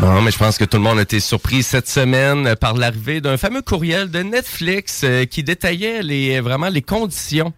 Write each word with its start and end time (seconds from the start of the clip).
Non, 0.00 0.22
mais 0.22 0.30
je 0.30 0.38
pense 0.38 0.56
que 0.56 0.64
tout 0.64 0.78
le 0.78 0.82
monde 0.82 0.98
a 0.98 1.02
été 1.02 1.20
surpris 1.20 1.62
cette 1.62 1.88
semaine 1.88 2.56
par 2.56 2.74
l'arrivée 2.74 3.20
d'un 3.20 3.36
fameux 3.36 3.60
courriel 3.60 4.10
de 4.10 4.20
Netflix 4.20 5.02
euh, 5.04 5.26
qui 5.26 5.42
détaillait 5.42 6.02
les 6.02 6.40
vraiment 6.40 6.68
les 6.70 6.82
conditions 6.82 7.52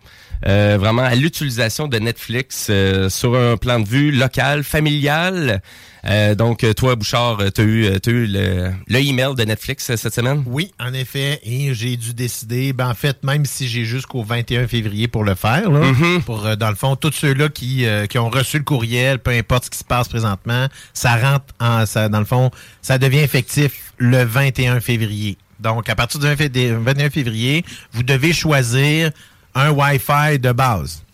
euh, 0.49 0.77
vraiment 0.79 1.03
à 1.03 1.15
l'utilisation 1.15 1.87
de 1.87 1.99
Netflix 1.99 2.67
euh, 2.69 3.09
sur 3.09 3.37
un 3.37 3.57
plan 3.57 3.79
de 3.79 3.87
vue 3.89 4.11
local, 4.11 4.65
familial. 4.65 5.63
Euh, 6.05 6.35
donc, 6.35 6.67
toi, 6.75 6.97
Bouchard, 6.97 7.39
tu 7.55 7.61
as 7.61 7.65
eu, 7.65 7.87
as 7.87 8.11
eu 8.11 8.27
le, 8.27 8.73
le, 8.89 8.99
email 8.99 9.37
de 9.37 9.45
Netflix 9.45 9.95
cette 9.95 10.13
semaine? 10.13 10.43
Oui, 10.47 10.73
en 10.81 10.93
effet. 10.95 11.39
Et 11.45 11.73
j'ai 11.75 11.97
dû 11.97 12.13
décider, 12.13 12.73
ben, 12.73 12.89
en 12.89 12.95
fait, 12.95 13.23
même 13.23 13.45
si 13.45 13.69
j'ai 13.69 13.85
jusqu'au 13.85 14.25
21 14.25 14.67
février 14.67 15.07
pour 15.07 15.23
le 15.23 15.37
faire, 15.37 15.71
là, 15.71 15.79
Mhm. 15.93 16.23
pour, 16.25 16.45
euh, 16.45 16.57
dans 16.57 16.71
le 16.71 16.75
fond, 16.75 16.97
tous 16.97 17.13
ceux-là 17.13 17.49
qui, 17.49 17.87
euh, 17.87 18.07
qui 18.07 18.19
ont 18.19 18.31
reçu 18.31 18.59
le 18.59 18.65
courriel, 18.65 19.21
peu 19.21 19.31
importe 19.31 19.67
ce 19.67 19.71
qui 19.71 19.79
se 19.79 19.85
passe 19.85 20.09
présentement, 20.09 20.67
ça 20.93 21.15
rentre 21.15 21.45
en, 21.61 21.87
ça, 21.87 22.09
dans 22.09 22.19
le 22.19 22.25
fond, 22.25 22.32
ça 22.81 22.99
devient 22.99 23.19
effectif 23.19 23.93
le 23.99 24.25
21 24.25 24.81
février. 24.81 25.37
Donc, 25.61 25.89
à 25.89 25.95
partir 25.95 26.19
du 26.21 26.27
20 26.27 26.37
fé- 26.37 26.51
21 26.73 27.11
février, 27.11 27.65
vous 27.93 28.03
devez 28.03 28.33
choisir 28.33 29.11
un 29.55 29.71
Wi-Fi 29.71 30.39
de 30.39 30.51
base. 30.53 31.05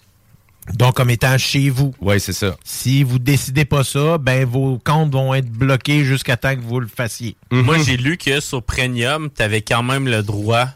Donc, 0.74 0.96
comme 0.96 1.08
étant 1.10 1.36
chez 1.38 1.70
vous. 1.70 1.94
Oui, 2.00 2.20
c'est 2.20 2.32
ça. 2.34 2.54
Si 2.62 3.02
vous 3.02 3.18
décidez 3.18 3.64
pas 3.64 3.84
ça, 3.84 4.18
ben 4.18 4.44
vos 4.44 4.78
comptes 4.78 5.12
vont 5.12 5.32
être 5.34 5.50
bloqués 5.50 6.04
jusqu'à 6.04 6.36
temps 6.36 6.54
que 6.54 6.60
vous 6.60 6.80
le 6.80 6.86
fassiez. 6.88 7.36
Moi, 7.50 7.78
j'ai 7.82 7.96
lu 7.96 8.16
que 8.18 8.40
sur 8.40 8.62
Premium, 8.62 9.28
tu 9.34 9.42
avais 9.42 9.62
quand 9.62 9.82
même 9.82 10.06
le 10.06 10.22
droit 10.22 10.68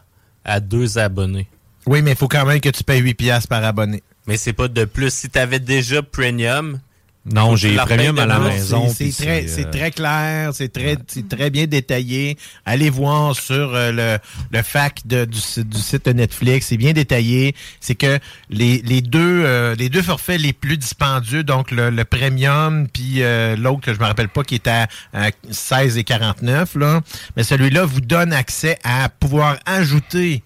à 0.45 0.59
deux 0.59 0.97
abonnés. 0.97 1.47
Oui, 1.85 2.01
mais 2.01 2.11
il 2.11 2.17
faut 2.17 2.27
quand 2.27 2.45
même 2.45 2.59
que 2.59 2.69
tu 2.69 2.83
payes 2.83 3.01
8 3.01 3.13
piastres 3.13 3.47
par 3.49 3.63
abonné. 3.63 4.01
Mais 4.25 4.37
c'est 4.37 4.53
pas 4.53 4.67
de 4.67 4.85
plus. 4.85 5.13
Si 5.13 5.29
tu 5.29 5.37
avais 5.37 5.59
déjà 5.59 6.01
Premium, 6.01 6.79
Non, 7.25 7.55
j'ai 7.55 7.75
Premium 7.85 8.19
à 8.19 8.25
la 8.25 8.39
maison. 8.49 8.87
C'est 8.93 9.23
très, 9.23 9.43
euh, 9.61 9.71
très 9.71 9.91
clair, 9.91 10.49
c'est 10.53 10.73
très, 10.73 10.97
très 10.97 11.49
bien 11.49 11.67
détaillé. 11.67 12.37
Allez 12.65 12.89
voir 12.89 13.33
sur 13.33 13.73
euh, 13.73 13.91
le, 13.93 14.17
le 14.51 14.61
fac 14.63 14.99
de- 15.05 15.23
du, 15.23 15.37
site- 15.39 15.69
du 15.69 15.77
site 15.79 16.05
de 16.05 16.11
Netflix, 16.11 16.67
c'est 16.67 16.77
bien 16.77 16.91
détaillé. 16.91 17.55
C'est 17.79 17.95
que 17.95 18.19
les, 18.49 18.81
les 18.81 18.99
deux 19.01 19.43
euh, 19.45 19.73
les 19.75 19.87
deux 19.87 20.01
forfaits 20.01 20.41
les 20.41 20.51
plus 20.51 20.75
dispendieux, 20.77 21.43
donc 21.45 21.71
le, 21.71 21.89
le 21.89 22.03
premium 22.03 22.87
puis 22.91 23.21
l'autre 23.57 23.79
que 23.81 23.93
je 23.93 23.99
me 23.99 24.05
rappelle 24.05 24.27
pas 24.29 24.43
qui 24.43 24.55
est 24.55 24.67
à, 24.67 24.87
à 25.13 25.29
16 25.49 25.97
et 25.97 26.03
49 26.03 26.75
là, 26.75 26.99
mais 27.37 27.43
celui-là 27.43 27.85
vous 27.85 28.01
donne 28.01 28.33
accès 28.33 28.77
à 28.83 29.07
pouvoir 29.07 29.57
ajouter 29.65 30.43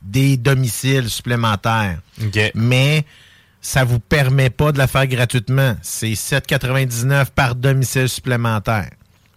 des 0.00 0.36
domiciles 0.38 1.10
supplémentaires. 1.10 1.98
Mais 2.54 3.04
ça 3.64 3.82
vous 3.82 3.98
permet 3.98 4.50
pas 4.50 4.72
de 4.72 4.78
la 4.78 4.86
faire 4.86 5.06
gratuitement. 5.06 5.74
C'est 5.80 6.12
7,99 6.12 7.28
par 7.34 7.54
domicile 7.54 8.10
supplémentaire. 8.10 8.90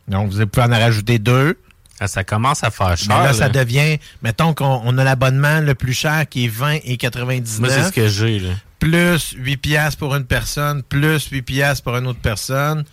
Donc, 0.10 0.32
vous 0.32 0.46
pouvez 0.46 0.66
en 0.66 0.70
rajouter 0.70 1.18
deux. 1.18 1.58
Ah, 2.00 2.08
ça 2.08 2.26
commence 2.26 2.62
à 2.64 2.70
faire 2.70 2.98
cher. 2.98 3.18
Mais 3.18 3.24
là, 3.24 3.34
ça 3.34 3.48
devient, 3.48 3.98
mettons 4.22 4.54
qu'on 4.54 4.82
on 4.84 4.98
a 4.98 5.04
l'abonnement 5.06 5.62
le 5.62 5.74
plus 5.76 5.94
cher 5.94 6.28
qui 6.30 6.46
est 6.46 6.50
20 6.50 6.80
et 6.84 6.98
99. 6.98 7.60
Moi, 7.60 7.70
c'est 7.70 7.84
ce 7.88 7.92
que 7.94 8.08
j'ai. 8.10 8.40
là. 8.40 8.50
Plus 8.80 9.34
8 9.38 9.58
piastres 9.58 9.98
pour 9.98 10.14
une 10.14 10.26
personne, 10.26 10.84
plus 10.84 11.26
8 11.30 11.42
piastres 11.42 11.84
pour 11.84 11.96
une 11.96 12.06
autre 12.08 12.20
personne. 12.20 12.84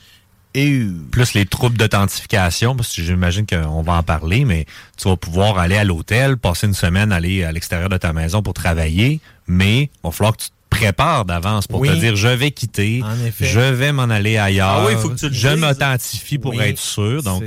Et 0.54 0.86
plus 1.10 1.34
les 1.34 1.46
troubles 1.46 1.76
d'authentification, 1.76 2.76
parce 2.76 2.94
que 2.94 3.02
j'imagine 3.02 3.44
qu'on 3.44 3.82
va 3.82 3.94
en 3.94 4.02
parler, 4.04 4.44
mais 4.44 4.66
tu 4.96 5.08
vas 5.08 5.16
pouvoir 5.16 5.58
aller 5.58 5.76
à 5.76 5.82
l'hôtel, 5.82 6.36
passer 6.36 6.68
une 6.68 6.74
semaine, 6.74 7.10
aller 7.10 7.42
à 7.42 7.50
l'extérieur 7.50 7.88
de 7.88 7.96
ta 7.96 8.12
maison 8.12 8.40
pour 8.40 8.54
travailler, 8.54 9.20
mais 9.48 9.82
il 9.82 9.90
va 10.04 10.12
falloir 10.12 10.36
que 10.36 10.44
tu 10.44 10.48
te 10.74 10.78
prépares 10.84 11.24
d'avance 11.24 11.66
pour 11.66 11.80
Oui. 11.80 11.88
te 11.88 11.94
dire 11.94 12.16
je 12.16 12.28
vais 12.28 12.50
quitter, 12.50 13.02
En 13.04 13.24
effet. 13.24 13.44
je 13.46 13.60
vais 13.60 13.92
m'en 13.92 14.04
aller 14.04 14.36
ailleurs, 14.36 14.68
Ah 14.82 14.84
oui, 14.86 14.94
faut 15.00 15.08
que 15.10 15.14
tu 15.18 15.28
le 15.28 15.34
je 15.34 15.48
m'authentifie 15.48 16.38
pour 16.38 16.54
Oui. 16.54 16.64
être 16.64 16.78
sûr. 16.78 17.22
Donc, 17.22 17.44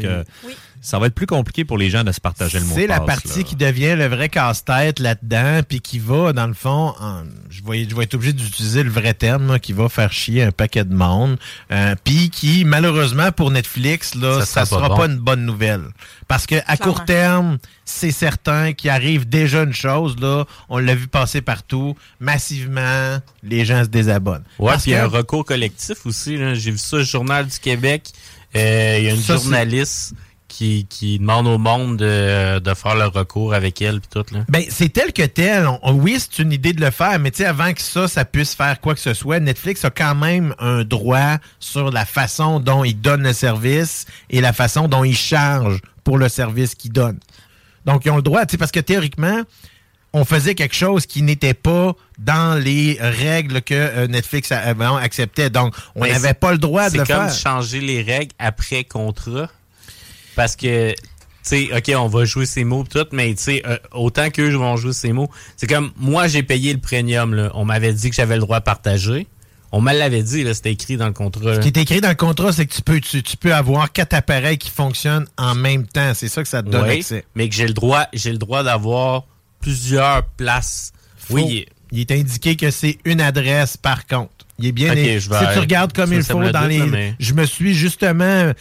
ça 0.81 0.99
va 0.99 1.07
être 1.07 1.15
plus 1.15 1.25
compliqué 1.27 1.65
pour 1.65 1.77
les 1.77 1.89
gens 1.89 2.03
de 2.03 2.11
se 2.11 2.21
partager 2.21 2.59
le 2.59 2.65
mot 2.65 2.75
de 2.75 2.79
C'est 2.79 2.87
la 2.87 2.99
passe, 2.99 3.21
partie 3.23 3.39
là. 3.39 3.43
qui 3.43 3.55
devient 3.55 3.95
le 3.95 4.07
vrai 4.07 4.29
casse-tête 4.29 4.99
là-dedans, 4.99 5.61
puis 5.67 5.81
qui 5.81 5.99
va, 5.99 6.33
dans 6.33 6.47
le 6.47 6.53
fond, 6.53 6.93
en- 6.99 7.23
je, 7.49 7.61
vais, 7.63 7.87
je 7.89 7.95
vais 7.95 8.03
être 8.03 8.13
obligé 8.15 8.33
d'utiliser 8.33 8.83
le 8.83 8.89
vrai 8.89 9.13
terme, 9.13 9.47
là, 9.51 9.59
qui 9.59 9.73
va 9.73 9.89
faire 9.89 10.11
chier 10.13 10.43
un 10.43 10.51
paquet 10.51 10.83
de 10.85 10.93
monde, 10.93 11.37
euh, 11.71 11.95
puis 12.03 12.29
qui, 12.29 12.63
malheureusement, 12.65 13.31
pour 13.31 13.51
Netflix, 13.51 14.15
là, 14.15 14.39
Ça 14.41 14.45
ça, 14.45 14.65
sera 14.65 14.85
sera 14.87 14.95
pas 14.95 15.07
bon. 15.07 15.13
une 15.13 15.19
bonne 15.19 15.45
nouvelle. 15.45 15.83
Parce 16.27 16.45
que 16.45 16.55
à 16.67 16.75
Clairement. 16.77 16.93
court 16.93 17.05
terme, 17.05 17.57
c'est 17.85 18.11
certain 18.11 18.73
qu'il 18.73 18.89
arrive 18.89 19.27
déjà 19.27 19.63
une 19.63 19.73
chose, 19.73 20.15
là, 20.19 20.45
on 20.69 20.77
l'a 20.77 20.93
vu 20.95 21.07
passer 21.07 21.41
partout, 21.41 21.95
massivement, 22.19 23.19
les 23.43 23.65
gens 23.65 23.83
se 23.83 23.89
désabonnent. 23.89 24.43
Ouais, 24.59 24.73
puis 24.73 24.83
il 24.87 24.91
y 24.91 24.95
a 24.95 25.03
un 25.03 25.07
recours 25.07 25.45
collectif 25.45 26.05
aussi. 26.05 26.37
J'ai 26.55 26.71
vu 26.71 26.77
ça 26.77 26.97
au 26.97 27.03
Journal 27.03 27.47
du 27.47 27.57
Québec. 27.59 28.11
Euh, 28.55 28.95
Il 28.99 29.05
y 29.05 29.09
a 29.09 29.11
une 29.13 29.21
Ça, 29.21 29.37
c'est- 29.37 29.43
journaliste 29.43 30.13
qui, 30.47 30.85
qui 30.89 31.19
demande 31.19 31.45
au 31.47 31.57
monde 31.57 31.97
de, 31.97 32.59
de 32.59 32.73
faire 32.73 32.95
le 32.95 33.05
recours 33.05 33.53
avec 33.53 33.81
elle 33.81 33.99
puis 33.99 34.09
tout. 34.09 34.33
Là. 34.33 34.45
Ben, 34.49 34.63
c'est 34.69 34.89
tel 34.89 35.11
que 35.13 35.23
tel. 35.23 35.67
On- 35.83 35.93
oui, 35.93 36.17
c'est 36.19 36.41
une 36.41 36.51
idée 36.53 36.73
de 36.73 36.81
le 36.83 36.91
faire, 36.91 37.19
mais 37.19 37.31
tu 37.31 37.37
sais, 37.37 37.45
avant 37.45 37.73
que 37.73 37.81
ça, 37.81 38.07
ça 38.07 38.23
puisse 38.25 38.55
faire 38.55 38.79
quoi 38.79 38.93
que 38.95 39.01
ce 39.01 39.13
soit, 39.13 39.39
Netflix 39.39 39.83
a 39.85 39.89
quand 39.89 40.15
même 40.15 40.55
un 40.59 40.83
droit 40.83 41.37
sur 41.59 41.91
la 41.91 42.05
façon 42.05 42.59
dont 42.59 42.83
il 42.83 42.99
donne 42.99 43.23
le 43.23 43.33
service 43.33 44.05
et 44.29 44.39
la 44.41 44.53
façon 44.53 44.87
dont 44.87 45.03
il 45.03 45.17
charge 45.17 45.79
pour 46.03 46.17
le 46.17 46.29
service 46.29 46.75
qu'il 46.75 46.91
donne. 46.93 47.19
Donc, 47.85 48.05
ils 48.05 48.09
ont 48.11 48.15
le 48.17 48.21
droit, 48.21 48.45
tu 48.45 48.51
sais, 48.51 48.57
parce 48.57 48.71
que 48.71 48.79
théoriquement, 48.79 49.41
on 50.13 50.23
faisait 50.23 50.55
quelque 50.55 50.75
chose 50.75 51.05
qui 51.05 51.21
n'était 51.21 51.53
pas 51.53 51.93
dans 52.17 52.57
les 52.61 52.97
règles 52.99 53.61
que 53.61 53.73
euh, 53.75 54.07
Netflix 54.07 54.51
a- 54.51 54.59
avant 54.59 54.95
acceptait. 54.95 55.49
Donc, 55.49 55.75
on 55.95 56.01
n'avait 56.05 56.29
c'est- 56.29 56.33
pas 56.39 56.53
le 56.53 56.57
droit 56.57 56.85
de 56.85 56.91
C'est 56.91 56.97
le 56.99 57.05
comme 57.05 57.27
faire. 57.27 57.33
changer 57.35 57.81
les 57.81 58.01
règles 58.01 58.31
après 58.39 58.85
contrat. 58.85 59.49
Parce 60.37 60.55
que, 60.55 60.91
tu 60.91 60.97
sais, 61.41 61.69
OK, 61.75 61.91
on 61.97 62.07
va 62.07 62.23
jouer 62.23 62.45
ces 62.45 62.63
mots 62.63 62.85
tout, 62.89 63.05
mais 63.11 63.33
tu 63.35 63.43
sais, 63.43 63.61
euh, 63.65 63.77
autant 63.91 64.29
qu'eux 64.29 64.55
vont 64.55 64.77
jouer 64.77 64.93
ces 64.93 65.11
mots. 65.11 65.29
C'est 65.57 65.67
comme, 65.67 65.91
moi, 65.97 66.27
j'ai 66.27 66.43
payé 66.43 66.71
le 66.71 66.79
premium, 66.79 67.33
là. 67.33 67.51
On 67.55 67.65
m'avait 67.65 67.91
dit 67.91 68.09
que 68.09 68.15
j'avais 68.15 68.35
le 68.35 68.41
droit 68.41 68.57
à 68.57 68.61
partager. 68.61 69.27
On 69.73 69.81
me 69.81 69.91
l'avait 69.91 70.23
dit, 70.23 70.45
c'était 70.53 70.71
écrit 70.71 70.95
dans 70.95 71.07
le 71.07 71.11
contrat. 71.13 71.55
Ce 71.55 71.59
qui 71.59 71.67
est 71.67 71.77
écrit 71.77 71.99
dans 71.99 72.07
le 72.09 72.15
contrat, 72.15 72.53
c'est 72.53 72.65
que 72.65 72.73
tu 72.73 72.81
peux, 72.81 73.01
tu, 73.01 73.21
tu 73.21 73.35
peux 73.35 73.53
avoir 73.53 73.91
quatre 73.91 74.13
appareils 74.13 74.57
qui 74.57 74.69
fonctionnent 74.69 75.27
en 75.37 75.55
même 75.55 75.85
temps. 75.87 76.13
C'est 76.13 76.29
ça 76.29 76.41
que 76.43 76.47
ça 76.47 76.63
te 76.63 76.69
donne 76.69 76.87
Oui, 76.87 76.99
accès. 76.99 77.25
mais 77.35 77.49
que 77.49 77.55
j'ai 77.55 77.67
le 77.67 77.73
droit, 77.73 78.05
j'ai 78.13 78.31
le 78.31 78.37
droit 78.37 78.63
d'avoir 78.63 79.23
plusieurs 79.59 80.23
places. 80.37 80.93
Faux. 81.17 81.33
Oui, 81.35 81.65
Il 81.91 81.99
est 81.99 82.11
indiqué 82.11 82.55
que 82.55 82.69
c'est 82.71 82.99
une 83.03 83.19
adresse 83.21 83.75
par 83.75 84.05
contre. 84.05 84.36
Il 84.59 84.65
est 84.65 84.71
bien. 84.71 84.91
Ok, 84.91 84.97
é- 84.97 85.19
je 85.19 85.29
vais- 85.29 85.37
si 85.37 85.53
tu 85.53 85.59
regardes 85.59 85.93
comme 85.93 86.11
il 86.13 86.23
faut 86.23 86.41
dans 86.41 86.61
doute, 86.61 86.69
les. 86.69 86.79
là, 86.79 86.85
mais- 86.87 87.15
Je 87.19 87.33
me 87.33 87.45
suis 87.45 87.75
justement. 87.75 88.23
euh, 88.23 88.53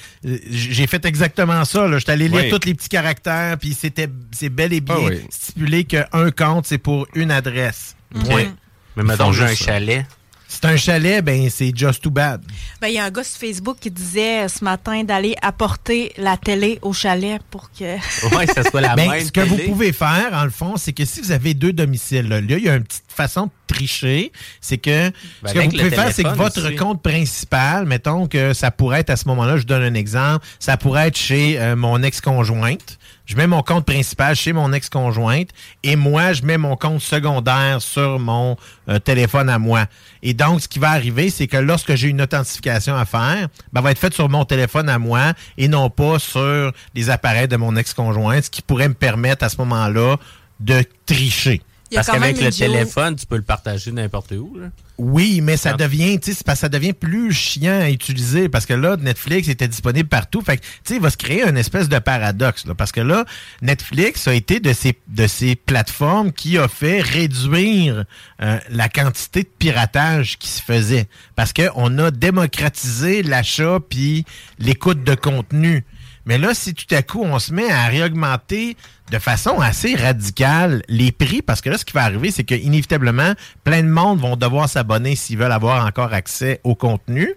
J'ai 0.51 0.87
fait 0.87 1.05
exactement 1.07 1.65
ça. 1.65 1.89
là. 1.89 1.99
Je 1.99 2.05
suis 2.05 2.11
allé 2.13 2.29
lire 2.29 2.43
Oui. 2.45 2.51
tous 2.51 2.67
les 2.67 2.75
petits 2.75 2.89
caractères, 2.91 3.57
puis 3.59 3.73
c'était 3.73 4.09
c'est 4.33 4.51
bel 4.51 4.73
et 4.75 4.81
bien 4.81 4.95
Ah 4.99 5.05
oui. 5.09 5.21
stipulé 5.31 5.85
qu'un 5.85 6.31
compte, 6.37 6.67
c'est 6.67 6.79
pour 6.79 7.07
une 7.15 7.31
adresse. 7.31 7.97
Point. 8.27 8.55
Mais 8.97 9.03
mettons, 9.05 9.33
j'ai 9.33 9.45
un 9.45 9.55
chalet. 9.55 10.07
C'est 10.49 10.65
un 10.65 10.77
chalet, 10.77 11.25
ben 11.25 11.51
c'est 11.51 11.77
just 11.77 12.03
too 12.03 12.11
bad. 12.11 12.41
Ben, 12.81 12.89
il 12.89 12.95
y 12.95 12.99
a 12.99 13.05
un 13.05 13.11
gars 13.11 13.25
sur 13.25 13.39
Facebook 13.39 13.79
qui 13.81 13.91
disait 13.91 14.49
ce 14.49 14.63
matin 14.65 15.03
d'aller 15.03 15.35
apporter 15.43 16.13
la 16.17 16.37
télé 16.37 16.79
au 16.83 16.93
chalet 16.93 17.41
pour 17.51 17.71
que. 17.73 17.97
Ouais, 18.37 18.47
ça 18.47 18.63
soit 18.63 18.81
la 18.81 18.95
Ben, 18.95 19.11
même 19.11 19.25
ce 19.25 19.33
que 19.33 19.41
vous 19.41 19.57
pouvez 19.59 19.93
faire, 19.93 20.31
en 20.33 20.45
le 20.45 20.51
fond, 20.51 20.77
c'est 20.77 20.93
que 20.93 21.05
si 21.05 21.21
vous 21.21 21.33
avez 21.33 21.55
deux 21.55 21.73
domiciles, 21.73 22.29
là, 22.29 22.41
là, 22.41 22.57
il 22.59 22.65
y 22.65 22.69
a 22.69 22.77
une 22.77 22.85
petite 22.85 23.05
façon 23.09 23.47
de 23.47 23.51
tricher. 23.67 24.33
C'est 24.61 24.79
que 24.79 25.11
Ben, 25.43 25.49
ce 25.49 25.53
que 25.55 25.59
vous 25.61 25.71
pouvez 25.71 25.91
faire, 25.91 26.13
c'est 26.13 26.23
que 26.23 26.29
votre 26.29 26.65
aussi. 26.65 26.77
compte 26.77 27.03
principal, 27.03 27.87
mettons 27.87 28.27
que 28.27 28.53
ça 28.55 28.71
pourrait 28.71 29.01
être 29.01 29.11
à 29.11 29.17
ce 29.17 29.27
moment-là, 29.29 29.57
je 29.57 29.65
donne 29.65 29.83
un 29.83 29.95
exemple, 29.95 30.47
ça 30.61 30.77
pourrait 30.77 31.09
être 31.09 31.19
chez 31.19 31.59
euh, 31.59 31.77
mon 31.77 32.03
ex-conjointe. 32.03 32.99
Je 33.27 33.35
mets 33.37 33.49
mon 33.49 33.63
compte 33.63 33.85
principal 33.85 34.37
chez 34.37 34.53
mon 34.53 34.73
ex-conjointe 34.73 35.49
et 35.83 35.97
moi, 35.97 36.33
je 36.33 36.43
mets 36.43 36.59
mon 36.59 36.77
compte 36.77 37.01
secondaire 37.01 37.83
sur 37.83 38.21
mon 38.21 38.57
euh, 38.89 39.01
téléphone 39.01 39.49
à 39.49 39.59
moi. 39.59 39.87
Et 40.23 40.33
donc, 40.33 40.63
ce 40.63 40.69
qui 40.69 40.79
va 40.79 40.91
arriver, 40.91 41.29
c'est 41.29 41.49
que 41.49 41.57
lorsque 41.57 41.97
j'ai 41.97 42.09
une 42.09 42.23
authentification 42.23 42.95
à 42.95 43.05
faire, 43.05 43.49
ben, 43.73 43.81
elle 43.81 43.83
va 43.83 43.91
être 43.91 43.99
faite 43.99 44.15
sur 44.15 44.29
mon 44.29 44.45
téléphone 44.45 44.89
à 44.89 45.01
moi 45.01 45.33
et 45.59 45.67
non 45.67 45.91
pas 45.91 46.21
sur 46.21 46.73
les 46.95 47.11
appareils 47.11 47.49
de 47.49 47.57
mon 47.57 47.75
ex-conjointe, 47.75 48.45
ce 48.45 48.51
qui 48.51 48.63
pourrait 48.63 48.89
me 48.89 48.95
permettre 48.95 49.45
à 49.45 49.49
ce 49.49 49.57
moment-là 49.59 50.17
de 50.61 50.85
tricher. 51.05 51.63
Parce 51.93 52.07
qu'avec 52.07 52.41
le 52.41 52.51
téléphone, 52.51 53.17
tu 53.17 53.27
peux 53.27 53.37
le 53.37 53.43
partager 53.43 53.91
n'importe 53.91 54.33
où. 54.33 54.57
Là. 54.57 54.69
Oui, 54.99 55.41
mais 55.43 55.57
ça 55.59 55.73
Ah. 55.75 55.77
devient, 55.77 56.19
tu 56.19 56.31
sais, 56.31 56.39
c'est 56.39 56.47
parce 56.47 56.59
que 56.59 56.61
ça 56.63 56.69
devient 56.71 56.95
plus 56.95 57.31
chiant 57.33 57.81
à 57.81 57.91
utiliser 57.91 58.49
parce 58.49 58.65
que 58.65 58.73
là, 58.73 58.97
Netflix 58.97 59.49
était 59.49 59.69
disponible 59.69 60.09
partout. 60.09 60.41
Fait 60.41 60.57
que, 60.57 60.63
tu 60.63 60.69
sais, 60.85 60.95
il 60.97 61.01
va 61.03 61.11
se 61.11 61.19
créer 61.19 61.47
une 61.47 61.59
espèce 61.59 61.89
de 61.91 61.99
paradoxe, 61.99 62.67
là, 62.67 62.75
parce 62.75 62.93
que 62.93 63.03
là, 63.03 63.27
Netflix 63.61 64.27
a 64.27 64.33
été 64.35 64.59
de 64.59 64.73
ces, 64.73 64.99
de 65.09 65.27
ces 65.27 65.55
plateformes 65.55 66.33
qui 66.33 66.57
a 66.57 66.67
fait 66.69 67.03
réduire 67.03 68.05
euh, 68.43 68.59
la 68.71 68.89
quantité 68.89 69.43
de 69.43 69.49
piratage 69.59 70.39
qui 70.39 70.49
se 70.49 70.63
faisait. 70.63 71.09
Parce 71.35 71.53
qu'on 71.53 71.99
a 71.99 72.11
démocratisé 72.11 73.23
l'achat 73.23 73.79
puis 73.89 74.25
l'écoute 74.59 75.05
de 75.05 75.15
contenu. 75.15 75.85
Mais 76.27 76.39
là, 76.39 76.55
si 76.55 76.75
tout 76.75 76.93
à 76.93 77.03
coup, 77.03 77.23
on 77.23 77.39
se 77.39 77.53
met 77.53 77.71
à 77.71 77.87
réaugmenter 77.87 78.77
de 79.11 79.19
façon 79.19 79.61
assez 79.61 79.95
radicale 79.95 80.83
les 80.89 81.13
prix, 81.13 81.41
parce 81.41 81.61
que 81.61 81.71
là, 81.71 81.79
ce 81.79 81.85
qui 81.85 81.93
va 81.93 82.03
arriver, 82.03 82.33
c'est 82.33 82.43
que 82.43 82.55
inévitablement, 82.57 83.33
plein 83.63 83.83
de 83.83 83.89
monde 83.89 84.19
vont 84.19 84.37
devoir 84.37 84.69
s'abonner 84.69 85.15
s'ils 85.15 85.39
veulent 85.39 85.53
avoir 85.53 85.87
encore 85.87 86.13
accès 86.13 86.61
au 86.65 86.75
contenu. 86.75 87.33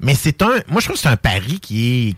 Mais 0.00 0.16
c'est 0.16 0.42
un, 0.42 0.50
moi, 0.68 0.80
je 0.80 0.86
trouve 0.86 0.96
que 0.96 1.02
c'est 1.02 1.08
un 1.08 1.16
pari 1.16 1.60
qui 1.60 2.08
est 2.08 2.16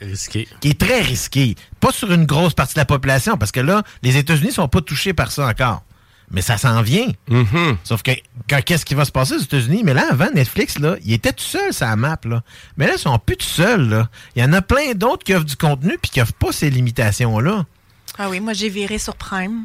Risqué. 0.00 0.46
qui 0.60 0.68
est 0.68 0.80
très 0.80 1.00
risqué. 1.00 1.56
Pas 1.80 1.90
sur 1.90 2.12
une 2.12 2.24
grosse 2.24 2.54
partie 2.54 2.74
de 2.74 2.80
la 2.80 2.84
population, 2.84 3.36
parce 3.36 3.50
que 3.50 3.58
là, 3.58 3.82
les 4.04 4.16
États-Unis 4.16 4.52
sont 4.52 4.68
pas 4.68 4.80
touchés 4.80 5.12
par 5.12 5.32
ça 5.32 5.48
encore. 5.48 5.82
Mais 6.30 6.42
ça 6.42 6.58
s'en 6.58 6.82
vient. 6.82 7.08
Mhm. 7.28 7.78
Sauf 7.84 8.02
que 8.02 8.10
quand- 8.48 8.62
qu'est-ce 8.62 8.84
qui 8.84 8.94
va 8.94 9.04
se 9.06 9.12
passer 9.12 9.34
aux 9.34 9.40
États-Unis? 9.40 9.82
Mais 9.84 9.94
là, 9.94 10.04
avant 10.10 10.30
Netflix, 10.34 10.78
là, 10.78 10.96
il 11.04 11.12
était 11.14 11.32
tout 11.32 11.42
seul 11.44 11.72
sur 11.72 11.86
la 11.86 11.96
map. 11.96 12.18
Là. 12.24 12.42
Mais 12.76 12.86
là, 12.86 12.92
ils 12.96 12.98
sont 12.98 13.18
plus 13.18 13.36
tout 13.38 13.46
seuls. 13.46 13.88
Là. 13.88 14.08
Il 14.36 14.42
y 14.42 14.44
en 14.44 14.52
a 14.52 14.60
plein 14.60 14.92
d'autres 14.94 15.24
qui 15.24 15.34
offrent 15.34 15.46
du 15.46 15.56
contenu 15.56 15.96
puis 16.00 16.10
qui 16.10 16.20
offrent 16.20 16.34
pas 16.34 16.52
ces 16.52 16.68
limitations-là. 16.70 17.64
Ah 18.18 18.28
oui, 18.28 18.40
moi 18.40 18.52
j'ai 18.52 18.68
viré 18.68 18.98
sur 18.98 19.14
Prime. 19.16 19.64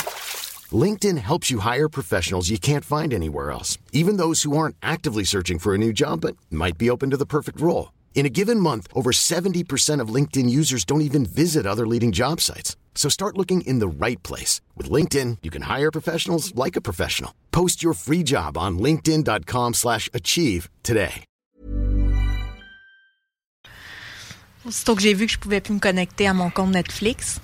LinkedIn 0.71 1.17
helps 1.17 1.49
you 1.49 1.59
hire 1.59 1.89
professionals 1.89 2.51
you 2.51 2.59
can't 2.59 2.85
find 2.85 3.13
anywhere 3.13 3.49
else, 3.49 3.79
even 3.91 4.17
those 4.17 4.43
who 4.43 4.55
aren't 4.55 4.75
actively 4.83 5.23
searching 5.23 5.57
for 5.57 5.73
a 5.73 5.77
new 5.79 5.91
job 5.91 6.21
but 6.21 6.37
might 6.51 6.77
be 6.77 6.91
open 6.91 7.09
to 7.09 7.17
the 7.17 7.25
perfect 7.25 7.59
role. 7.59 7.91
In 8.13 8.27
a 8.27 8.29
given 8.29 8.59
month, 8.59 8.87
over 8.93 9.11
70% 9.11 9.99
of 9.99 10.13
LinkedIn 10.13 10.47
users 10.47 10.85
don't 10.85 11.01
even 11.01 11.25
visit 11.25 11.65
other 11.65 11.87
leading 11.87 12.11
job 12.11 12.39
sites. 12.39 12.75
So 12.93 13.09
start 13.09 13.37
looking 13.37 13.61
in 13.61 13.79
the 13.79 13.87
right 13.87 14.21
place. 14.21 14.61
With 14.77 14.91
LinkedIn, 14.91 15.37
you 15.41 15.49
can 15.49 15.63
hire 15.63 15.91
professionals 15.91 16.53
like 16.53 16.75
a 16.75 16.81
professional. 16.81 17.33
Post 17.51 17.81
your 17.81 17.93
free 17.93 18.21
job 18.21 18.57
on 18.57 18.77
linkedin.com 18.77 19.73
slash 19.73 20.07
achieve 20.13 20.69
today. 20.83 21.23
Aussitôt 24.63 24.95
que 24.95 25.01
j'ai 25.01 25.15
vu 25.15 25.25
que 25.25 25.31
je 25.31 25.39
pouvais 25.39 25.59
plus 25.59 25.73
me 25.73 25.79
connecter 25.79 26.27
à 26.27 26.35
mon 26.35 26.51
compte 26.51 26.69
Netflix. 26.69 27.39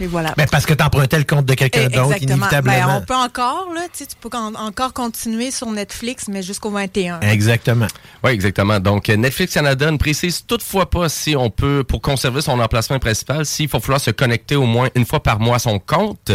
Et 0.00 0.06
voilà. 0.06 0.34
Ben, 0.36 0.46
parce 0.50 0.66
que 0.66 0.74
tu 0.74 0.82
empruntais 0.82 1.18
le 1.18 1.24
compte 1.24 1.46
de 1.46 1.54
quelqu'un 1.54 1.88
Eh, 1.90 1.94
d'autre, 1.94 2.20
inévitablement. 2.20 2.86
Ben, 2.86 3.00
on 3.02 3.04
peut 3.04 3.14
encore, 3.14 3.68
là, 3.74 3.82
tu 3.92 3.98
sais, 4.04 4.06
tu 4.06 4.16
peux 4.20 4.28
en- 4.36 4.54
encore 4.54 4.92
continuer 4.92 5.50
sur 5.50 5.70
Netflix, 5.70 6.26
mais 6.28 6.42
jusqu'au 6.42 6.70
21. 6.70 7.20
Exactement. 7.20 7.86
Oui, 8.24 8.32
exactement. 8.32 8.80
Donc, 8.80 9.08
euh, 9.08 9.16
Netflix 9.16 9.54
Canada 9.54 9.90
ne 9.90 9.96
précise 9.96 10.44
toutefois 10.46 10.90
pas 10.90 11.08
si 11.08 11.36
on 11.36 11.50
peut, 11.50 11.84
pour 11.86 12.00
conserver 12.00 12.40
son 12.40 12.58
emplacement 12.58 12.98
principal, 12.98 13.46
s'il 13.46 13.68
faut 13.68 13.80
falloir 13.80 14.00
se 14.00 14.10
connecter 14.10 14.56
au 14.56 14.66
moins 14.66 14.88
une 14.94 15.04
fois 15.06 15.22
par 15.22 15.38
mois 15.38 15.56
à 15.56 15.60
son 15.60 15.78
compte. 15.78 16.32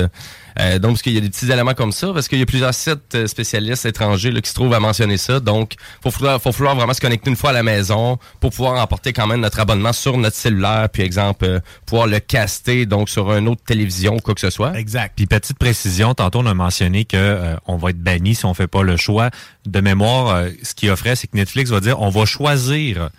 Euh, 0.60 0.80
donc, 0.80 0.92
parce 0.92 1.02
qu'il 1.02 1.14
y 1.14 1.18
a 1.18 1.22
des 1.22 1.30
petits 1.30 1.52
éléments 1.52 1.74
comme 1.74 1.92
ça, 1.92 2.12
parce 2.14 2.28
qu'il 2.28 2.40
y 2.40 2.42
a 2.42 2.46
plusieurs 2.46 2.74
sites 2.74 3.16
euh, 3.16 3.28
spécialistes 3.28 3.86
étrangers 3.86 4.32
là, 4.32 4.42
qui 4.42 4.50
se 4.50 4.56
trouvent 4.56 4.74
à 4.74 4.80
mentionner 4.80 5.18
ça. 5.18 5.40
Donc, 5.40 5.74
faut 6.02 6.12
falloir, 6.12 6.42
faut 6.42 6.52
vraiment 6.52 6.94
se 6.94 7.02
connecter 7.02 7.30
une 7.30 7.36
fois 7.36 7.52
à 7.52 7.54
la 7.54 7.64
maison 7.64 8.18
pour 8.40 8.52
pouvoir 8.52 8.82
emporter 8.82 9.14
quand 9.14 9.28
même 9.28 9.42
notre 9.42 9.60
abonnement 9.60 9.94
sur 9.94 10.18
notre 10.18 10.36
cellulaire, 10.36 10.90
puis 10.92 11.04
exemple, 11.04 11.46
euh, 11.46 11.60
pouvoir 11.86 12.08
le 12.08 12.20
caster 12.20 12.86
donc 12.86 13.10
sur 13.10 13.32
une 13.34 13.48
autre 13.48 13.64
télévision 13.64 14.16
ou 14.16 14.20
quoi 14.20 14.34
que 14.34 14.42
ce 14.42 14.50
soit. 14.50 14.78
Exact. 14.78 15.14
Puis 15.16 15.26
petite 15.26 15.58
précision, 15.58 16.14
tantôt 16.14 16.40
on 16.40 16.46
a 16.46 16.54
mentionné 16.54 17.06
que 17.06 17.56
on 17.66 17.78
va 17.78 17.92
être 17.92 18.00
banni 18.02 18.36
si 18.36 18.46
on 18.46 18.54
fait 18.54 18.68
pas 18.68 18.84
le 18.84 18.98
choix. 18.98 19.30
De 19.66 19.82
mémoire, 19.82 20.46
ce 20.64 20.74
qui 20.74 20.90
offrait, 20.90 21.16
c'est 21.16 21.28
que 21.28 21.38
Netflix 21.38 21.70
va 21.70 21.80
dire 21.80 22.02
on 22.02 22.10
va 22.10 22.26
choisir. 22.26 23.10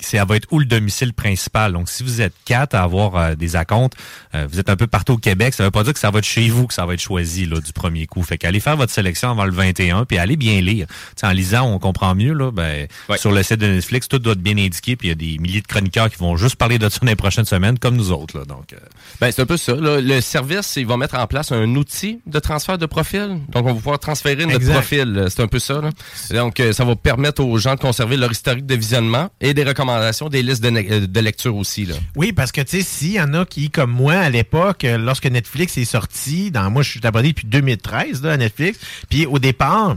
C'est, 0.00 0.18
ça 0.18 0.24
va 0.24 0.36
être 0.36 0.48
où 0.50 0.58
le 0.58 0.64
domicile 0.64 1.12
principal? 1.12 1.72
Donc, 1.72 1.88
si 1.88 2.02
vous 2.02 2.20
êtes 2.20 2.32
quatre 2.44 2.74
à 2.74 2.82
avoir 2.82 3.16
euh, 3.16 3.34
des 3.34 3.56
acomptes, 3.56 3.94
euh, 4.34 4.46
vous 4.50 4.58
êtes 4.58 4.68
un 4.70 4.76
peu 4.76 4.86
partout 4.86 5.14
au 5.14 5.18
Québec, 5.18 5.54
ça 5.54 5.64
veut 5.64 5.70
pas 5.70 5.84
dire 5.84 5.92
que 5.92 5.98
ça 5.98 6.10
va 6.10 6.18
être 6.20 6.24
chez 6.24 6.48
vous 6.48 6.66
que 6.66 6.74
ça 6.74 6.86
va 6.86 6.94
être 6.94 7.00
choisi 7.00 7.46
là, 7.46 7.60
du 7.60 7.72
premier 7.72 8.06
coup. 8.06 8.22
Fait 8.22 8.38
qu'allez 8.38 8.60
faire 8.60 8.76
votre 8.76 8.92
sélection 8.92 9.30
avant 9.30 9.44
le 9.44 9.52
21, 9.52 10.04
puis 10.04 10.18
allez 10.18 10.36
bien 10.36 10.60
lire. 10.60 10.86
T'sais, 11.16 11.26
en 11.26 11.30
lisant, 11.30 11.62
on 11.72 11.78
comprend 11.78 12.14
mieux. 12.14 12.32
Là, 12.32 12.50
ben, 12.50 12.86
Ouais. 13.08 13.18
Sur 13.18 13.32
le 13.32 13.42
site 13.42 13.58
de 13.60 13.66
Netflix, 13.66 14.08
tout 14.08 14.18
doit 14.18 14.32
être 14.32 14.40
bien 14.42 14.56
indiqué, 14.58 14.96
puis 14.96 15.08
il 15.08 15.10
y 15.10 15.12
a 15.12 15.14
des 15.14 15.38
milliers 15.38 15.60
de 15.60 15.66
chroniqueurs 15.66 16.10
qui 16.10 16.16
vont 16.18 16.36
juste 16.36 16.56
parler 16.56 16.78
de 16.78 16.88
ça 16.88 16.98
dans 17.00 17.06
les 17.06 17.16
prochaines 17.16 17.44
semaines, 17.44 17.78
comme 17.78 17.96
nous 17.96 18.10
autres. 18.12 18.38
Là, 18.38 18.44
donc, 18.44 18.72
euh, 18.72 18.76
Ben, 19.20 19.30
c'est 19.30 19.42
un 19.42 19.46
peu 19.46 19.56
ça. 19.56 19.74
là. 19.74 20.00
Le 20.00 20.20
service, 20.20 20.74
il 20.76 20.86
va 20.86 20.96
mettre 20.96 21.16
en 21.16 21.26
place 21.26 21.52
un 21.52 21.74
outil 21.76 22.20
de 22.26 22.38
transfert 22.38 22.78
de 22.78 22.86
profil. 22.86 23.38
Donc, 23.50 23.64
on 23.66 23.68
va 23.68 23.74
pouvoir 23.74 23.98
transférer 23.98 24.44
notre 24.46 24.56
Exact. 24.56 24.72
profil. 24.74 25.26
C'est 25.28 25.42
un 25.42 25.48
peu 25.48 25.58
ça. 25.58 25.80
là. 25.80 25.90
Donc, 26.30 26.60
euh, 26.60 26.72
ça 26.72 26.84
va 26.84 26.96
permettre 26.96 27.42
aux 27.44 27.58
gens 27.58 27.74
de 27.74 27.80
conserver 27.80 28.16
leur 28.16 28.30
historique 28.32 28.66
de 28.66 28.74
visionnement 28.74 29.28
et 29.40 29.52
des 29.54 29.64
recommandations, 29.64 29.81
des 30.30 30.42
listes 30.42 30.64
euh, 30.64 31.06
de 31.06 31.20
lecture 31.20 31.56
aussi. 31.56 31.84
Là. 31.84 31.94
Oui, 32.16 32.32
parce 32.32 32.52
que 32.52 32.60
tu 32.60 32.78
sais, 32.78 32.82
s'il 32.82 33.12
y 33.12 33.20
en 33.20 33.34
a 33.34 33.44
qui, 33.44 33.70
comme 33.70 33.90
moi, 33.90 34.14
à 34.14 34.30
l'époque, 34.30 34.84
euh, 34.84 34.98
lorsque 34.98 35.26
Netflix 35.26 35.76
est 35.78 35.84
sorti, 35.84 36.50
dans 36.50 36.70
moi, 36.70 36.82
je 36.82 36.90
suis 36.90 37.00
abonné 37.04 37.28
depuis 37.28 37.46
2013 37.46 38.22
là, 38.22 38.32
à 38.32 38.36
Netflix, 38.36 38.78
puis 39.08 39.26
au 39.26 39.38
départ, 39.38 39.96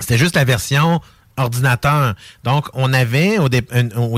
c'était 0.00 0.18
juste 0.18 0.36
la 0.36 0.44
version 0.44 1.00
ordinateur. 1.38 2.14
Donc, 2.44 2.66
on 2.74 2.92
avait 2.92 3.38
au, 3.38 3.48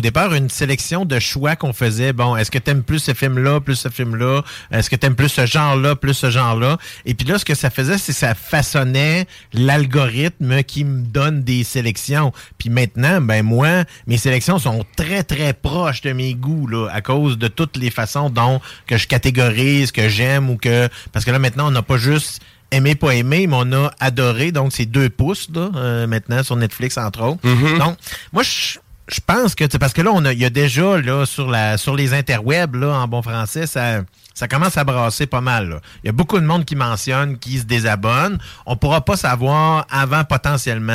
départ 0.00 0.34
une 0.34 0.48
sélection 0.48 1.04
de 1.04 1.18
choix 1.18 1.56
qu'on 1.56 1.72
faisait. 1.72 2.12
Bon, 2.12 2.36
est-ce 2.36 2.50
que 2.50 2.58
tu 2.58 2.70
aimes 2.70 2.82
plus 2.82 2.98
ce 2.98 3.14
film-là, 3.14 3.60
plus 3.60 3.76
ce 3.76 3.88
film-là? 3.88 4.42
Est-ce 4.70 4.90
que 4.90 4.96
tu 4.96 5.06
aimes 5.06 5.14
plus 5.14 5.28
ce 5.28 5.46
genre-là, 5.46 5.96
plus 5.96 6.14
ce 6.14 6.30
genre-là? 6.30 6.78
Et 7.04 7.14
puis 7.14 7.26
là, 7.26 7.38
ce 7.38 7.44
que 7.44 7.54
ça 7.54 7.70
faisait, 7.70 7.98
c'est 7.98 8.12
que 8.12 8.18
ça 8.18 8.34
façonnait 8.34 9.26
l'algorithme 9.52 10.62
qui 10.62 10.84
me 10.84 11.02
donne 11.02 11.42
des 11.42 11.64
sélections. 11.64 12.32
Puis 12.58 12.70
maintenant, 12.70 13.20
ben 13.20 13.42
moi, 13.42 13.84
mes 14.06 14.18
sélections 14.18 14.58
sont 14.58 14.84
très, 14.96 15.22
très 15.22 15.52
proches 15.52 16.00
de 16.02 16.12
mes 16.12 16.34
goûts, 16.34 16.66
là, 16.66 16.88
à 16.92 17.00
cause 17.00 17.38
de 17.38 17.48
toutes 17.48 17.76
les 17.76 17.90
façons 17.90 18.30
dont 18.30 18.60
que 18.86 18.96
je 18.96 19.06
catégorise, 19.06 19.92
que 19.92 20.08
j'aime 20.08 20.50
ou 20.50 20.56
que... 20.56 20.88
Parce 21.12 21.24
que 21.24 21.30
là, 21.30 21.38
maintenant, 21.38 21.68
on 21.68 21.70
n'a 21.70 21.82
pas 21.82 21.98
juste 21.98 22.40
aimé, 22.70 22.94
pas 22.94 23.14
aimé, 23.14 23.46
mais 23.46 23.56
on 23.58 23.72
a 23.72 23.90
adoré. 24.00 24.52
Donc, 24.52 24.72
c'est 24.72 24.86
deux 24.86 25.10
pouces, 25.10 25.48
là, 25.54 25.70
euh, 25.74 26.06
maintenant, 26.06 26.42
sur 26.42 26.56
Netflix, 26.56 26.98
entre 26.98 27.22
autres. 27.22 27.40
Donc, 27.78 27.96
moi, 28.32 28.42
je... 28.42 28.78
Je 29.12 29.18
pense 29.26 29.56
que, 29.56 29.64
parce 29.76 29.92
que 29.92 30.02
là, 30.02 30.12
on 30.14 30.24
a, 30.24 30.32
il 30.32 30.38
y 30.38 30.44
a 30.44 30.50
déjà, 30.50 30.96
là, 31.00 31.26
sur 31.26 31.50
la, 31.50 31.76
sur 31.78 31.96
les 31.96 32.14
interwebs, 32.14 32.76
là, 32.76 32.92
en 32.92 33.08
bon 33.08 33.22
français, 33.22 33.66
ça, 33.66 34.02
ça 34.34 34.46
commence 34.46 34.76
à 34.76 34.84
brasser 34.84 35.26
pas 35.26 35.40
mal, 35.40 35.68
là. 35.68 35.80
Il 36.04 36.06
y 36.06 36.10
a 36.10 36.12
beaucoup 36.12 36.38
de 36.38 36.46
monde 36.46 36.64
qui 36.64 36.76
mentionne, 36.76 37.36
qui 37.36 37.58
se 37.58 37.64
désabonne. 37.64 38.38
On 38.66 38.76
pourra 38.76 39.00
pas 39.00 39.16
savoir 39.16 39.84
avant, 39.90 40.22
potentiellement, 40.22 40.92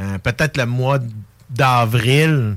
euh, 0.00 0.18
peut-être 0.24 0.56
le 0.56 0.66
mois 0.66 0.98
d'avril, 1.50 2.56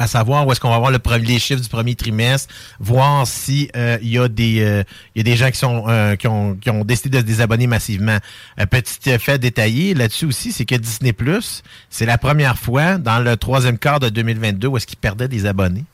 à 0.00 0.06
savoir 0.06 0.46
où 0.46 0.52
est-ce 0.52 0.60
qu'on 0.60 0.70
va 0.70 0.76
avoir 0.76 0.90
le 0.90 0.98
premier, 0.98 1.26
les 1.26 1.38
chiffres 1.38 1.60
du 1.60 1.68
premier 1.68 1.94
trimestre, 1.94 2.52
voir 2.78 3.26
si 3.26 3.70
euh, 3.76 3.98
il 4.00 4.08
y 4.08 4.18
a 4.18 4.28
des 4.28 4.62
euh, 4.62 4.82
il 5.14 5.18
y 5.18 5.20
a 5.20 5.24
des 5.30 5.36
gens 5.36 5.50
qui 5.50 5.58
sont 5.58 5.84
euh, 5.88 6.16
qui 6.16 6.26
ont 6.26 6.54
qui 6.54 6.70
ont 6.70 6.86
décidé 6.86 7.10
de 7.10 7.18
se 7.18 7.26
désabonner 7.26 7.66
massivement. 7.66 8.16
Un 8.56 8.66
petit 8.66 9.18
fait 9.18 9.38
détaillé 9.38 9.92
là-dessus 9.92 10.24
aussi, 10.24 10.52
c'est 10.52 10.64
que 10.64 10.74
Disney 10.74 11.12
Plus, 11.12 11.62
c'est 11.90 12.06
la 12.06 12.16
première 12.16 12.58
fois 12.58 12.96
dans 12.96 13.18
le 13.18 13.36
troisième 13.36 13.76
quart 13.76 14.00
de 14.00 14.08
2022 14.08 14.68
où 14.68 14.78
est-ce 14.78 14.86
qu'ils 14.86 14.98
perdaient 14.98 15.28
des 15.28 15.44
abonnés. 15.44 15.84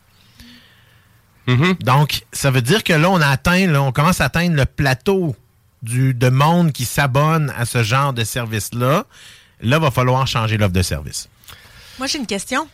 Mm-hmm. 1.49 1.83
Donc, 1.83 2.23
ça 2.31 2.53
veut 2.53 2.63
dire 2.63 2.85
que 2.85 2.93
là, 2.93 3.11
on 3.11 3.21
a 3.21 3.27
atteint, 3.27 3.67
là, 3.67 3.83
on 3.83 3.91
commence 3.91 4.21
à 4.21 4.27
atteindre 4.27 4.55
le 4.55 4.67
plateau 4.67 5.35
du, 5.83 6.15
de 6.15 6.29
monde 6.29 6.71
qui 6.71 6.85
s'abonne 6.85 7.53
à 7.59 7.67
ce 7.67 7.83
genre 7.83 8.13
de 8.13 8.23
service-là. 8.23 9.05
Là, 9.63 9.79
va 9.81 9.91
falloir 9.91 10.27
changer 10.29 10.59
l'offre 10.59 10.73
de 10.73 10.83
service. 10.83 11.29
Moi, 11.99 12.07
j'ai 12.07 12.19
une 12.19 12.27
question. 12.27 12.69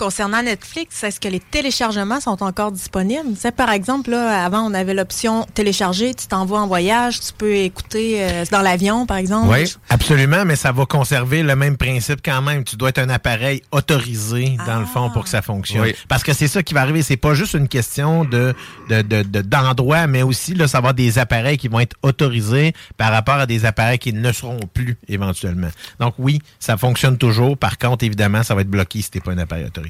Concernant 0.00 0.42
Netflix, 0.42 1.04
est-ce 1.04 1.20
que 1.20 1.28
les 1.28 1.40
téléchargements 1.40 2.20
sont 2.22 2.42
encore 2.42 2.72
disponibles? 2.72 3.34
C'est 3.38 3.54
par 3.54 3.70
exemple, 3.70 4.08
là, 4.12 4.46
avant, 4.46 4.62
on 4.62 4.72
avait 4.72 4.94
l'option 4.94 5.44
télécharger, 5.52 6.14
tu 6.14 6.26
t'envoies 6.26 6.58
en 6.58 6.66
voyage, 6.66 7.20
tu 7.20 7.34
peux 7.36 7.54
écouter 7.54 8.24
euh, 8.24 8.46
dans 8.50 8.62
l'avion, 8.62 9.04
par 9.04 9.18
exemple. 9.18 9.48
Oui, 9.50 9.70
absolument, 9.90 10.46
mais 10.46 10.56
ça 10.56 10.72
va 10.72 10.86
conserver 10.86 11.42
le 11.42 11.54
même 11.54 11.76
principe 11.76 12.20
quand 12.24 12.40
même. 12.40 12.64
Tu 12.64 12.76
dois 12.76 12.88
être 12.88 12.98
un 12.98 13.10
appareil 13.10 13.60
autorisé, 13.72 14.56
dans 14.66 14.80
le 14.80 14.86
fond, 14.86 15.10
pour 15.10 15.24
que 15.24 15.28
ça 15.28 15.42
fonctionne. 15.42 15.82
Oui. 15.82 15.94
Parce 16.08 16.22
que 16.22 16.32
c'est 16.32 16.48
ça 16.48 16.62
qui 16.62 16.72
va 16.72 16.80
arriver. 16.80 17.02
C'est 17.02 17.18
pas 17.18 17.34
juste 17.34 17.52
une 17.52 17.68
question 17.68 18.24
de 18.24 18.54
de- 18.88 19.02
de- 19.02 19.22
de- 19.22 19.42
d'endroit, 19.42 20.06
mais 20.06 20.22
aussi, 20.22 20.54
là, 20.54 20.66
ça 20.66 20.78
va 20.78 20.78
avoir 20.78 20.94
des 20.94 21.18
appareils 21.18 21.58
qui 21.58 21.68
vont 21.68 21.80
être 21.80 21.96
autorisés 22.02 22.72
par 22.96 23.12
rapport 23.12 23.34
à 23.34 23.44
des 23.44 23.66
appareils 23.66 23.98
qui 23.98 24.14
ne 24.14 24.32
seront 24.32 24.60
plus 24.72 24.96
éventuellement. 25.08 25.68
Donc 25.98 26.14
oui, 26.18 26.40
ça 26.58 26.78
fonctionne 26.78 27.18
toujours. 27.18 27.58
Par 27.58 27.76
contre, 27.76 28.02
évidemment, 28.02 28.42
ça 28.42 28.54
va 28.54 28.62
être 28.62 28.70
bloqué 28.70 29.02
si 29.02 29.10
t'es 29.10 29.20
pas 29.20 29.32
un 29.32 29.38
appareil 29.38 29.66
autorisé. 29.66 29.89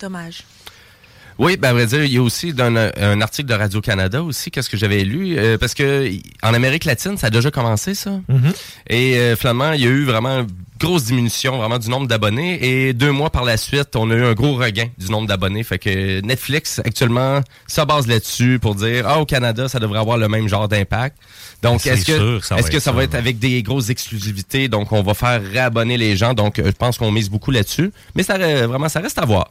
Dommage. 0.00 0.44
Oui, 1.38 1.56
ben, 1.56 1.70
à 1.70 1.72
vrai 1.72 1.86
dire, 1.86 2.04
il 2.04 2.12
y 2.12 2.18
a 2.18 2.22
aussi 2.22 2.52
dans 2.52 2.74
un, 2.76 2.90
un 2.96 3.20
article 3.20 3.48
de 3.48 3.54
Radio-Canada 3.54 4.22
aussi, 4.22 4.50
qu'est-ce 4.50 4.70
que 4.70 4.76
j'avais 4.76 5.02
lu, 5.02 5.36
euh, 5.36 5.58
parce 5.58 5.74
que 5.74 6.08
en 6.42 6.54
Amérique 6.54 6.84
latine, 6.84 7.16
ça 7.18 7.26
a 7.26 7.30
déjà 7.30 7.50
commencé, 7.50 7.94
ça. 7.94 8.20
Et 8.88 9.16
euh, 9.16 9.34
finalement, 9.36 9.72
il 9.72 9.80
y 9.80 9.86
a 9.86 9.90
eu 9.90 10.04
vraiment 10.04 10.46
grosse 10.78 11.04
diminution 11.04 11.56
vraiment 11.58 11.78
du 11.78 11.88
nombre 11.88 12.06
d'abonnés. 12.08 12.58
Et 12.64 12.92
deux 12.92 13.12
mois 13.12 13.30
par 13.30 13.44
la 13.44 13.56
suite, 13.56 13.94
on 13.96 14.10
a 14.10 14.14
eu 14.14 14.24
un 14.24 14.34
gros 14.34 14.54
regain 14.56 14.88
du 14.98 15.10
nombre 15.10 15.28
d'abonnés. 15.28 15.62
Fait 15.62 15.78
que 15.78 16.20
Netflix, 16.20 16.80
actuellement, 16.84 17.40
ça 17.66 17.84
base 17.84 18.06
là-dessus 18.06 18.58
pour 18.60 18.74
dire, 18.74 19.06
ah, 19.08 19.20
au 19.20 19.24
Canada, 19.26 19.68
ça 19.68 19.78
devrait 19.78 20.00
avoir 20.00 20.16
le 20.18 20.28
même 20.28 20.48
genre 20.48 20.68
d'impact. 20.68 21.16
Donc, 21.62 21.86
est-ce 21.86 22.04
que, 22.04 22.40
ça 22.40 22.54
va 22.56 22.60
est-ce 22.60 22.70
que 22.70 22.76
être 22.76 22.82
ça 22.82 22.90
ça, 22.90 22.96
va 22.96 23.04
être 23.04 23.12
ouais. 23.12 23.18
avec 23.18 23.38
des 23.38 23.62
grosses 23.62 23.88
exclusivités? 23.90 24.68
Donc, 24.68 24.92
on 24.92 25.02
va 25.02 25.14
faire 25.14 25.40
réabonner 25.42 25.96
les 25.96 26.16
gens. 26.16 26.34
Donc, 26.34 26.58
euh, 26.58 26.64
je 26.66 26.70
pense 26.72 26.98
qu'on 26.98 27.10
mise 27.10 27.30
beaucoup 27.30 27.50
là-dessus. 27.50 27.92
Mais 28.14 28.22
ça, 28.22 28.36
re- 28.36 28.64
vraiment, 28.66 28.88
ça 28.88 29.00
reste 29.00 29.18
à 29.18 29.24
voir. 29.24 29.50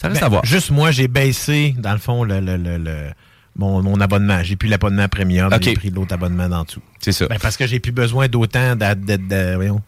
Ça 0.00 0.08
reste 0.08 0.20
Ben, 0.20 0.26
à 0.26 0.30
voir. 0.30 0.44
Juste 0.44 0.70
moi, 0.70 0.90
j'ai 0.90 1.06
baissé, 1.06 1.74
dans 1.78 1.92
le 1.92 1.98
fond, 1.98 2.24
le, 2.24 2.40
le- 2.40 2.56
le- 2.56 2.78
le- 2.78 3.10
mon, 3.54 3.82
mon 3.82 4.00
abonnement. 4.00 4.42
J'ai 4.42 4.56
plus 4.56 4.68
l'abonnement 4.68 5.06
premium, 5.08 5.50
j'ai 5.60 5.74
pris 5.74 5.90
l'autre 5.90 6.14
abonnement 6.14 6.48
d'en 6.48 6.64
dessous. 6.64 6.80
C'est 7.00 7.12
ça. 7.12 7.26
Ben, 7.26 7.38
parce 7.40 7.56
que 7.56 7.66
j'ai 7.66 7.78
plus 7.78 7.92
besoin 7.92 8.26
d'autant 8.26 8.74
d'a- 8.74 8.94
de- 8.94 9.16
de- 9.16 9.54
voyons, 9.54 9.80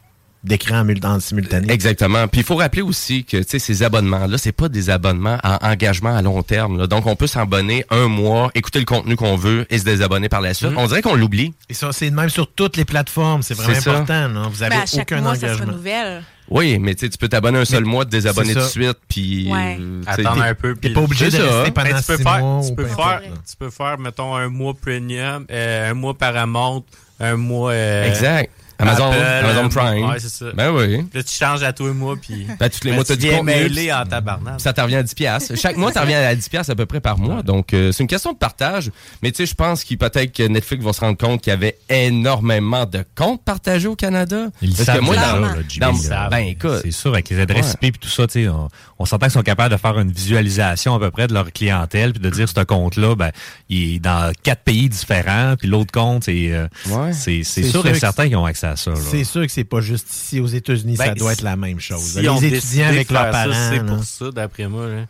d'écran 0.44 0.80
en, 0.80 0.84
mul- 0.84 1.00
en 1.04 1.18
simultané. 1.20 1.72
Exactement. 1.72 2.28
Puis 2.28 2.42
il 2.42 2.44
faut 2.44 2.56
rappeler 2.56 2.82
aussi 2.82 3.24
que 3.24 3.38
tu 3.38 3.44
sais 3.48 3.58
ces 3.58 3.82
abonnements 3.82 4.26
là, 4.26 4.38
c'est 4.38 4.52
pas 4.52 4.68
des 4.68 4.90
abonnements 4.90 5.38
à 5.42 5.70
engagement 5.70 6.14
à 6.14 6.22
long 6.22 6.42
terme. 6.42 6.78
là. 6.78 6.86
Donc 6.86 7.06
on 7.06 7.16
peut 7.16 7.26
s'abonner 7.26 7.84
un 7.90 8.08
mois, 8.08 8.50
écouter 8.54 8.78
le 8.78 8.84
contenu 8.84 9.16
qu'on 9.16 9.36
veut 9.36 9.66
et 9.70 9.78
se 9.78 9.84
désabonner 9.84 10.28
par 10.28 10.40
la 10.42 10.54
suite. 10.54 10.70
Mhm. 10.70 10.78
On 10.78 10.86
dirait 10.86 11.02
qu'on 11.02 11.14
l'oublie. 11.16 11.54
Et 11.68 11.74
ça, 11.74 11.90
c'est 11.92 12.10
de 12.10 12.14
même 12.14 12.28
sur 12.28 12.52
toutes 12.52 12.76
les 12.76 12.84
plateformes. 12.84 13.42
C'est 13.42 13.54
vraiment 13.54 13.76
important. 13.76 14.48
Vous 14.50 14.62
avez 14.62 14.76
Ben, 14.76 14.82
à 14.82 14.86
chaque 14.86 15.10
aucun 15.10 15.20
mois, 15.22 15.34
ça 15.34 15.40
se 15.40 15.46
engagement. 15.46 15.72
renouvelle. 15.72 16.22
Oui, 16.50 16.78
mais 16.78 16.94
tu 16.94 17.08
peux 17.18 17.28
t'abonner 17.28 17.58
un 17.60 17.64
seul 17.64 17.84
Mais 17.84 17.90
mois, 17.90 18.04
te 18.04 18.10
désabonner 18.10 18.52
tout 18.52 18.60
de 18.60 18.64
suite, 18.64 18.98
puis 19.08 19.50
Ouais. 19.50 19.78
euh, 19.80 20.02
Attendre 20.06 20.42
un 20.42 20.54
peu. 20.54 20.74
T'es 20.74 20.88
puis- 20.88 20.94
pas 20.94 21.00
obligé 21.00 21.30
de 21.30 21.36
rester 21.38 21.70
Ben, 21.70 21.72
pendant 21.72 21.98
tu 21.98 22.04
peux 22.04 22.16
six 22.18 22.22
faire, 22.22 22.38
mois. 22.40 22.60
peux 22.76 22.84
faire, 22.86 23.20
tu 23.48 23.56
peux 23.58 23.70
faire, 23.70 23.98
mettons, 23.98 24.34
un 24.36 24.48
mois 24.50 24.74
premium, 24.74 25.46
euh, 25.50 25.90
un 25.90 25.94
mois 25.94 26.12
Paramount, 26.12 26.84
un 27.18 27.36
mois. 27.36 27.70
euh, 27.72 28.04
Exact. 28.10 28.50
Amazon, 28.78 29.10
Apple, 29.12 29.46
Amazon 29.46 29.64
euh, 29.64 29.68
Prime. 29.68 30.08
Ouais, 30.10 30.18
c'est 30.18 30.28
ça. 30.28 30.46
Ben 30.54 30.70
oui. 30.72 31.04
Là, 31.14 31.22
tu 31.22 31.32
changes 31.34 31.62
à 31.62 31.72
tous 31.72 31.86
les 31.86 31.92
mois, 31.92 32.16
puis. 32.20 32.46
Ben, 32.58 32.68
tous 32.68 32.84
les 32.84 32.90
Ben, 32.90 32.96
mois, 32.96 33.04
t'as 33.04 33.14
tu 33.14 33.20
du 33.20 33.26
viens 33.28 33.38
contenu. 33.38 33.52
mêlé 33.54 33.92
en 33.92 34.04
tabarnak. 34.04 34.60
Ça 34.60 34.72
te 34.72 34.80
revient 34.80 34.96
à 34.96 35.02
10 35.02 35.14
piastres. 35.14 35.56
Chaque 35.56 35.76
mois, 35.76 35.92
ça 35.92 36.02
revient 36.02 36.14
à 36.14 36.34
10 36.34 36.48
piastres 36.48 36.72
à 36.72 36.74
peu 36.74 36.86
près 36.86 37.00
par 37.00 37.18
mois. 37.18 37.42
Donc, 37.42 37.72
euh, 37.72 37.92
c'est 37.92 38.02
une 38.02 38.08
question 38.08 38.32
de 38.32 38.38
partage. 38.38 38.90
Mais 39.22 39.30
tu 39.30 39.38
sais, 39.38 39.46
je 39.46 39.54
pense 39.54 39.84
qu'il 39.84 39.98
peut-être 39.98 40.32
que 40.32 40.42
Netflix 40.42 40.84
va 40.84 40.92
se 40.92 41.00
rendre 41.00 41.16
compte 41.16 41.40
qu'il 41.40 41.50
y 41.52 41.54
avait 41.54 41.78
énormément 41.88 42.86
de 42.86 43.04
comptes 43.14 43.42
partagés 43.44 43.88
au 43.88 43.96
Canada. 43.96 44.46
Ils 44.62 44.72
Parce 44.72 44.84
savent 44.84 44.96
que 44.98 45.02
moi, 45.04 45.16
dans, 45.16 45.38
là, 45.40 45.54
Jimmy, 45.68 46.08
dans- 46.08 46.28
ben 46.30 46.38
écoute, 46.38 46.80
C'est 46.82 46.90
sûr, 46.90 47.12
avec 47.12 47.28
les 47.30 47.40
adresses 47.40 47.74
Ouais. 47.80 47.88
IP 47.88 47.96
et 47.96 47.98
tout 47.98 48.08
ça, 48.08 48.26
tu 48.26 48.44
sais, 48.44 48.48
on, 48.48 48.68
on 48.98 49.04
s'entend 49.04 49.26
qu'ils 49.26 49.32
sont 49.34 49.42
capables 49.42 49.72
de 49.72 49.78
faire 49.78 49.98
une 49.98 50.10
visualisation 50.12 50.94
à 50.94 50.98
peu 50.98 51.10
près 51.10 51.26
de 51.26 51.34
leur 51.34 51.52
clientèle, 51.52 52.12
puis 52.12 52.20
de 52.22 52.30
dire 52.30 52.48
ce 52.48 52.60
compte-là, 52.64 53.14
ben, 53.14 53.30
il 53.68 53.94
est 53.96 53.98
dans 54.00 54.32
quatre 54.42 54.62
pays 54.62 54.88
différents, 54.88 55.54
puis 55.58 55.68
l'autre 55.68 55.92
compte, 55.92 56.24
c'est 56.24 56.52
euh, 56.52 56.66
Ouais. 56.88 57.12
c'est 57.12 57.42
sûr, 57.44 57.64
sûr 57.82 57.86
et 57.86 57.94
certain 57.94 58.26
qu'ils 58.26 58.36
ont 58.36 58.44
accès 58.44 58.63
à 58.64 58.76
ça. 58.76 58.90
là. 58.90 58.96
C'est 59.10 59.24
sûr 59.24 59.42
que 59.42 59.52
c'est 59.52 59.64
pas 59.64 59.80
juste 59.80 60.08
ici 60.12 60.40
aux 60.40 60.46
États-Unis, 60.46 60.96
Ben, 60.96 61.06
ça 61.06 61.14
doit 61.14 61.32
si- 61.32 61.38
être 61.40 61.44
la 61.44 61.56
même 61.56 61.80
chose. 61.80 62.00
Si 62.00 62.20
les 62.20 62.44
étudiants 62.56 62.88
avec 62.88 63.10
leurs 63.10 63.30
parents. 63.30 63.52
C'est 63.70 63.84
pour 63.84 64.02
ça, 64.04 64.30
d'après 64.30 64.68
moi. 64.68 64.86
là. 64.88 65.06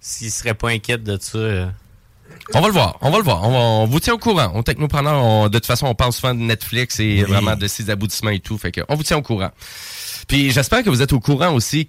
S'ils 0.00 0.30
seraient 0.30 0.54
pas 0.54 0.68
inquiets 0.70 0.98
de 0.98 1.18
ça. 1.20 1.38
euh, 1.38 1.66
On 2.54 2.60
va 2.60 2.66
le 2.66 2.72
voir, 2.74 2.98
on 3.00 3.10
va 3.10 3.18
le 3.18 3.24
voir. 3.24 3.42
On, 3.44 3.50
va- 3.52 3.58
on 3.58 3.86
vous 3.86 4.00
tient 4.00 4.14
au 4.14 4.18
courant. 4.18 4.50
On 4.54 4.62
technopreneur, 4.62 5.22
on, 5.24 5.48
de 5.48 5.58
toute 5.58 5.66
façon, 5.66 5.86
on 5.86 5.94
parle 5.94 6.12
souvent 6.12 6.34
de 6.34 6.40
Netflix 6.40 7.00
et 7.00 7.22
Oui. 7.22 7.22
vraiment 7.22 7.56
de 7.56 7.66
ses 7.66 7.88
aboutissements 7.90 8.30
et 8.30 8.40
tout. 8.40 8.58
Fait 8.58 8.72
que 8.72 8.80
on 8.88 8.96
vous 8.96 9.02
tient 9.02 9.16
au 9.16 9.22
courant. 9.22 9.50
Puis 10.28 10.50
j'espère 10.50 10.82
que 10.82 10.90
vous 10.90 11.00
êtes 11.02 11.12
au 11.12 11.20
courant 11.20 11.52
aussi 11.54 11.88